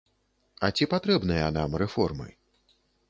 А 0.67 0.69
ці 0.79 0.87
патрэбныя 0.93 1.51
нам 1.59 1.77
рэформы? 1.83 2.27